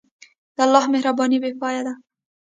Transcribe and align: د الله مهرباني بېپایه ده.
د 0.55 0.57
الله 0.65 0.85
مهرباني 0.93 1.37
بېپایه 1.43 1.81
ده. 1.87 1.93